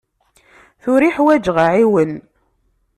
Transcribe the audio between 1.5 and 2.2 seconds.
aɛiwen.